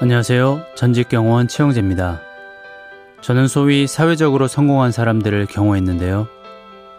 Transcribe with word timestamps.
안녕하세요. 0.00 0.64
전직 0.76 1.08
경호원 1.08 1.48
최영재입니다. 1.48 2.22
저는 3.20 3.48
소위 3.48 3.88
사회적으로 3.88 4.46
성공한 4.46 4.92
사람들을 4.92 5.46
경호했는데요. 5.46 6.28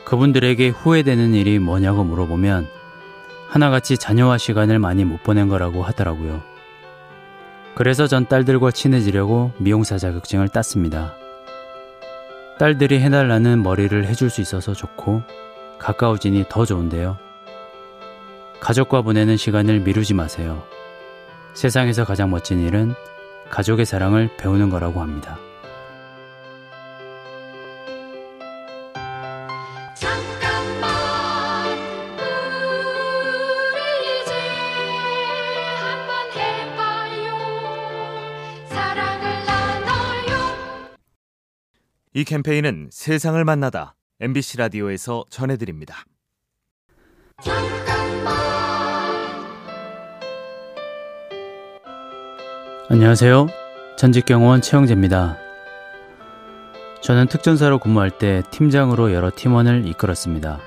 그분들에게 0.04 0.68
후회되는 0.68 1.34
일이 1.34 1.60
뭐냐고 1.60 2.04
물어보면 2.04 2.68
하나같이 3.48 3.98
자녀와 3.98 4.38
시간을 4.38 4.80
많이 4.80 5.06
못 5.06 5.24
보낸 5.24 5.48
거라고 5.48 5.82
하더라고요. 5.82 6.42
그래서 7.74 8.06
전 8.06 8.28
딸들과 8.28 8.72
친해지려고 8.72 9.54
미용사 9.60 9.98
자격증을 9.98 10.50
땄습니다. 10.50 11.14
딸들이 12.58 13.00
해달라는 13.00 13.64
머리를 13.64 14.06
해줄 14.08 14.30
수 14.30 14.42
있어서 14.42 14.74
좋고 14.74 15.24
가까워지니 15.78 16.48
더 16.50 16.66
좋은데요. 16.66 17.18
가족과 18.60 19.04
보내는 19.04 19.38
시간을 19.38 19.80
미루지 19.80 20.14
마세요. 20.14 20.62
세상에서 21.60 22.06
가장 22.06 22.30
멋진 22.30 22.66
일은 22.66 22.94
가족의 23.50 23.86
사랑을 23.86 24.30
배우는 24.38 24.70
거라고 24.70 25.02
합니다. 25.02 25.38
이 42.14 42.24
캠페인은 42.24 42.88
세상을 42.90 43.44
만나다 43.44 43.96
MBC 44.22 44.60
라디오에서 44.60 45.26
전해드립니다. 45.30 46.06
안녕하세요. 52.92 53.50
전직경호원 53.98 54.62
최영재입니다. 54.62 55.38
저는 57.02 57.28
특전사로 57.28 57.78
근무할 57.78 58.10
때 58.10 58.42
팀장으로 58.50 59.14
여러 59.14 59.30
팀원을 59.30 59.88
이끌었습니다. 59.88 60.58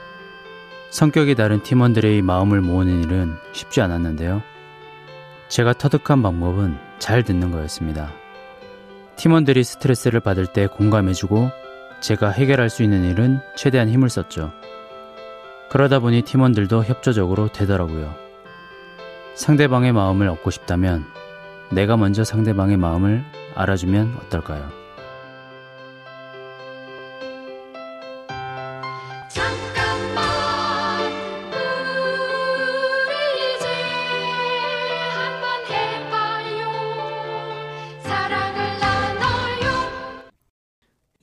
성격이 0.90 1.34
다른 1.34 1.64
팀원들의 1.64 2.22
마음을 2.22 2.60
모으는 2.60 3.02
일은 3.02 3.34
쉽지 3.50 3.80
않았는데요. 3.80 4.40
제가 5.48 5.72
터득한 5.72 6.22
방법은 6.22 6.78
잘 7.00 7.24
듣는 7.24 7.50
거였습니다. 7.50 8.12
팀원들이 9.16 9.64
스트레스를 9.64 10.20
받을 10.20 10.46
때 10.46 10.68
공감해주고 10.68 11.50
제가 12.02 12.30
해결할 12.30 12.70
수 12.70 12.84
있는 12.84 13.02
일은 13.02 13.40
최대한 13.56 13.88
힘을 13.88 14.08
썼죠. 14.08 14.52
그러다 15.70 15.98
보니 15.98 16.22
팀원들도 16.22 16.84
협조적으로 16.84 17.48
되더라고요. 17.48 18.14
상대방의 19.34 19.90
마음을 19.92 20.28
얻고 20.28 20.50
싶다면 20.52 21.04
내가 21.74 21.96
먼저 21.96 22.22
상대방의 22.22 22.76
마음을 22.76 23.24
알아주면 23.54 24.14
어떨까요? 24.26 24.70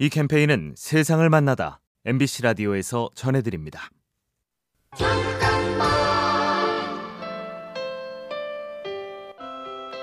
이 0.01 0.09
캠페인은 0.09 0.73
세상을 0.77 1.29
만나다 1.29 1.81
MBC 2.05 2.41
라디오에서 2.43 3.09
전해드립니다. 3.13 3.89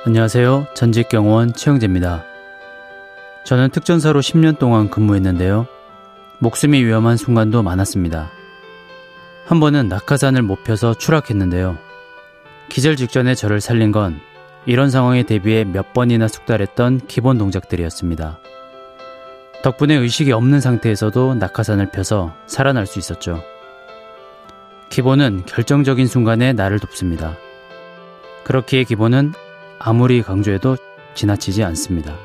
안녕하세요. 0.06 0.68
전직 0.72 1.08
경호원 1.08 1.52
최영재입니다. 1.52 2.24
저는 3.42 3.70
특전사로 3.70 4.20
10년 4.20 4.56
동안 4.56 4.88
근무했는데요. 4.88 5.66
목숨이 6.38 6.84
위험한 6.84 7.16
순간도 7.16 7.64
많았습니다. 7.64 8.30
한 9.46 9.58
번은 9.58 9.88
낙하산을 9.88 10.42
못 10.42 10.62
펴서 10.62 10.94
추락했는데요. 10.94 11.76
기절 12.68 12.94
직전에 12.94 13.34
저를 13.34 13.60
살린 13.60 13.90
건 13.90 14.20
이런 14.64 14.90
상황에 14.90 15.24
대비해 15.24 15.64
몇 15.64 15.92
번이나 15.92 16.28
숙달했던 16.28 17.00
기본 17.08 17.36
동작들이었습니다. 17.36 18.38
덕분에 19.64 19.96
의식이 19.96 20.30
없는 20.30 20.60
상태에서도 20.60 21.34
낙하산을 21.34 21.90
펴서 21.90 22.32
살아날 22.46 22.86
수 22.86 23.00
있었죠. 23.00 23.42
기본은 24.88 25.46
결정적인 25.46 26.06
순간에 26.06 26.52
나를 26.52 26.78
돕습니다. 26.78 27.36
그렇기에 28.44 28.84
기본은 28.84 29.32
아무리 29.78 30.22
강조해도 30.22 30.76
지나치지 31.14 31.62
않습니다. 31.64 32.16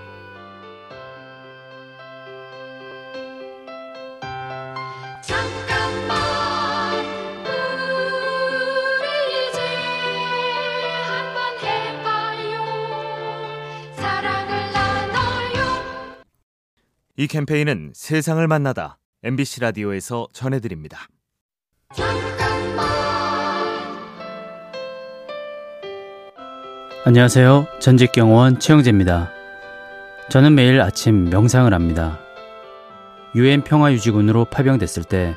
이 17.18 17.28
캠페인은 17.28 17.92
세상을 17.94 18.48
만나다 18.48 18.98
MBC 19.22 19.60
라디오에서 19.60 20.30
전해드립니다. 20.34 21.08
안녕하세요. 27.04 27.66
전직 27.80 28.12
경호원 28.12 28.60
최영재입니다. 28.60 29.32
저는 30.30 30.54
매일 30.54 30.80
아침 30.82 31.32
명상을 31.32 31.74
합니다. 31.74 32.20
유엔 33.34 33.64
평화 33.64 33.92
유지군으로 33.92 34.46
파병됐을 34.46 35.06
때 35.06 35.36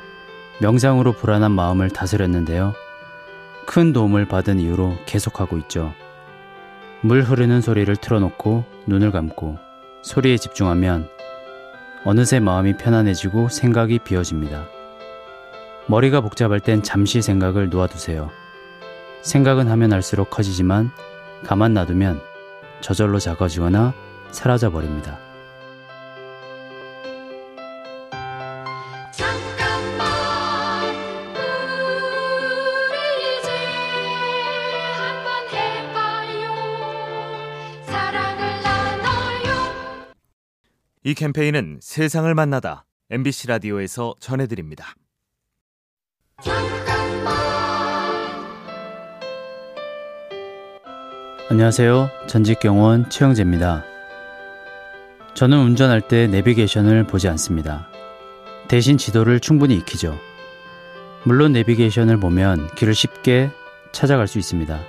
명상으로 0.61 1.13
불안한 1.13 1.51
마음을 1.51 1.89
다스렸는데요. 1.89 2.75
큰 3.65 3.93
도움을 3.93 4.27
받은 4.27 4.59
이후로 4.59 4.93
계속하고 5.07 5.57
있죠. 5.57 5.91
물 7.01 7.23
흐르는 7.23 7.61
소리를 7.61 7.95
틀어놓고 7.95 8.63
눈을 8.85 9.11
감고 9.11 9.57
소리에 10.03 10.37
집중하면 10.37 11.09
어느새 12.03 12.39
마음이 12.39 12.77
편안해지고 12.77 13.49
생각이 13.49 13.97
비어집니다. 14.03 14.67
머리가 15.87 16.21
복잡할 16.21 16.59
땐 16.59 16.83
잠시 16.83 17.23
생각을 17.23 17.69
놓아두세요. 17.69 18.29
생각은 19.23 19.67
하면 19.67 19.93
할수록 19.93 20.29
커지지만 20.29 20.91
가만 21.45 21.75
놔두면 21.75 22.21
저절로 22.81 23.19
작아지거나 23.19 23.93
사라져 24.31 24.71
버립니다. 24.71 25.19
이 41.03 41.13
캠페인은 41.13 41.77
세상을 41.83 42.33
만나다 42.33 42.87
MBC 43.11 43.45
라디오에서 43.47 44.15
전해드립니다. 44.19 44.95
안녕하세요. 51.47 52.09
전직 52.25 52.59
경원 52.59 53.07
최영재입니다. 53.07 53.85
저는 55.35 55.59
운전할 55.59 56.01
때 56.01 56.25
내비게이션을 56.25 57.03
보지 57.03 57.27
않습니다. 57.27 57.87
대신 58.67 58.97
지도를 58.97 59.39
충분히 59.39 59.75
익히죠. 59.75 60.17
물론 61.23 61.51
내비게이션을 61.51 62.19
보면 62.19 62.73
길을 62.73 62.95
쉽게 62.95 63.51
찾아갈 63.91 64.27
수 64.27 64.39
있습니다. 64.39 64.79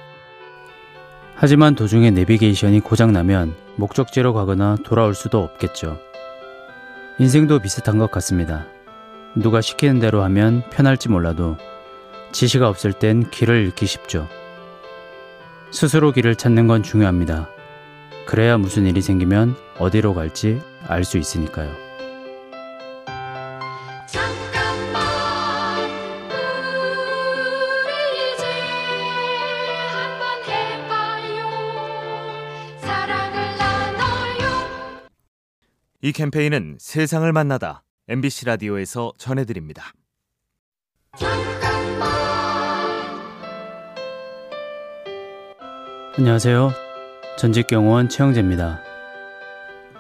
하지만 1.34 1.74
도중에 1.74 2.10
내비게이션이 2.10 2.80
고장나면 2.80 3.54
목적지로 3.76 4.32
가거나 4.32 4.76
돌아올 4.82 5.14
수도 5.14 5.42
없겠죠. 5.42 5.98
인생도 7.18 7.58
비슷한 7.58 7.98
것 7.98 8.10
같습니다. 8.10 8.64
누가 9.34 9.60
시키는 9.60 10.00
대로 10.00 10.22
하면 10.22 10.62
편할지 10.70 11.10
몰라도 11.10 11.58
지시가 12.32 12.66
없을 12.66 12.94
땐 12.94 13.28
길을 13.28 13.56
잃기 13.66 13.84
쉽죠. 13.84 14.26
스스로 15.70 16.12
길을 16.12 16.36
찾는 16.36 16.66
건 16.66 16.82
중요합니다. 16.82 17.48
그래야 18.26 18.58
무슨 18.58 18.86
일이 18.86 19.02
생기면 19.02 19.56
어디로 19.78 20.14
갈지 20.14 20.60
알 20.86 21.04
수 21.04 21.18
있으니까요. 21.18 21.86
이 36.02 36.12
캠페인은 36.12 36.76
세상을 36.78 37.30
만나다 37.32 37.82
MBC 38.08 38.44
라디오에서 38.44 39.12
전해드립니다. 39.18 39.92
안녕하세요. 46.18 46.72
전직 47.36 47.66
경호원 47.66 48.08
최영재입니다. 48.08 48.80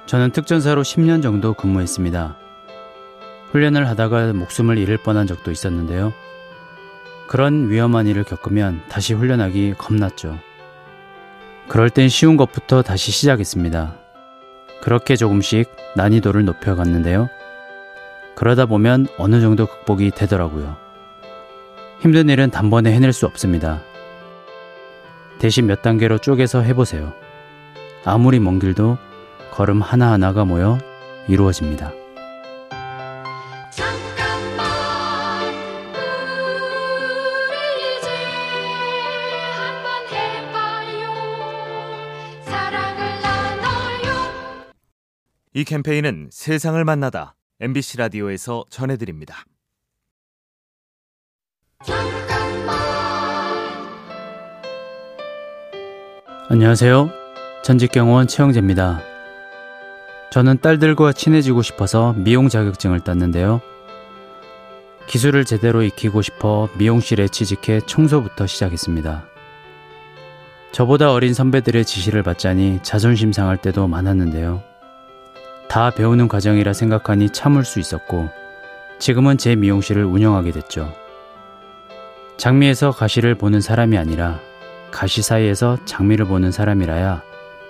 저는 0.06 0.30
특전사로 0.30 0.82
10년 0.82 1.22
정도 1.22 1.52
근무했습니다. 1.52 2.38
훈련을 3.50 3.86
하다가 3.86 4.32
목숨을 4.32 4.78
잃을 4.78 4.96
뻔한 4.96 5.26
적도 5.26 5.50
있었는데요. 5.50 6.14
그런 7.28 7.68
위험한 7.68 8.06
일을 8.06 8.24
겪으면 8.24 8.80
다시 8.88 9.12
훈련하기 9.12 9.74
겁났죠. 9.76 10.38
그럴 11.68 11.90
땐 11.90 12.08
쉬운 12.08 12.38
것부터 12.38 12.80
다시 12.80 13.10
시작했습니다. 13.10 13.94
그렇게 14.80 15.16
조금씩 15.16 15.70
난이도를 15.96 16.46
높여갔는데요. 16.46 17.28
그러다 18.36 18.64
보면 18.64 19.06
어느 19.18 19.42
정도 19.42 19.66
극복이 19.66 20.12
되더라고요. 20.12 20.78
힘든 22.00 22.30
일은 22.30 22.48
단번에 22.48 22.90
해낼 22.90 23.12
수 23.12 23.26
없습니다. 23.26 23.82
대신 25.38 25.66
몇 25.66 25.82
단계로 25.82 26.18
쪼개서 26.18 26.62
해보세요. 26.62 27.12
아무리 28.04 28.40
먼 28.40 28.58
길도 28.58 28.98
걸음 29.52 29.82
하나하나가 29.82 30.44
모여 30.44 30.78
이루어집니다. 31.28 31.92
잠깐만 33.70 34.66
우리 37.50 37.98
이제 37.98 38.08
한번 39.52 40.06
해봐요 40.12 41.10
사랑을 42.44 42.98
나눠요 43.22 44.32
이 45.54 45.64
캠페인은 45.64 46.28
세상을 46.30 46.82
만나다 46.84 47.34
MBC 47.60 47.96
라디오에서 47.98 48.64
전해드립니다. 48.70 49.44
잠깐 51.84 52.35
안녕하세요. 56.48 57.10
전직경호원 57.64 58.28
최영재입니다. 58.28 59.00
저는 60.30 60.60
딸들과 60.60 61.12
친해지고 61.12 61.62
싶어서 61.62 62.14
미용 62.16 62.48
자격증을 62.48 63.00
땄는데요. 63.00 63.60
기술을 65.08 65.44
제대로 65.44 65.82
익히고 65.82 66.22
싶어 66.22 66.68
미용실에 66.78 67.26
취직해 67.26 67.80
청소부터 67.80 68.46
시작했습니다. 68.46 69.24
저보다 70.70 71.10
어린 71.10 71.34
선배들의 71.34 71.84
지시를 71.84 72.22
받자니 72.22 72.78
자존심 72.84 73.32
상할 73.32 73.56
때도 73.56 73.88
많았는데요. 73.88 74.62
다 75.68 75.90
배우는 75.90 76.28
과정이라 76.28 76.74
생각하니 76.74 77.30
참을 77.30 77.64
수 77.64 77.80
있었고, 77.80 78.28
지금은 79.00 79.36
제 79.36 79.56
미용실을 79.56 80.04
운영하게 80.04 80.52
됐죠. 80.52 80.94
장미에서 82.36 82.92
가시를 82.92 83.34
보는 83.34 83.60
사람이 83.60 83.98
아니라 83.98 84.38
가시 84.90 85.22
사이에서 85.22 85.76
장미를 85.84 86.26
보는 86.26 86.50
사람이라야 86.50 87.22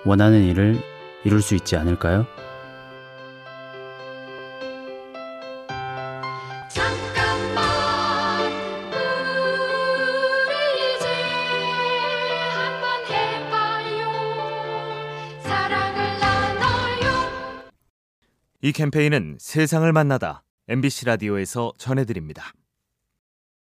원하는 0.05 0.43
일을 0.43 0.81
이룰 1.23 1.41
수 1.41 1.55
있지 1.55 1.75
않을까요? 1.75 2.25
잠깐만 6.69 7.63
우리 10.45 10.95
이제 10.95 11.07
한번 12.53 13.05
해봐요 13.09 13.99
사랑을 15.41 16.19
나눠요 16.19 17.71
이 18.61 18.71
캠페인은 18.71 19.37
세상을 19.39 19.91
만나다 19.91 20.43
MBC 20.69 21.05
라디오에서 21.05 21.73
전해드립니다. 21.77 22.51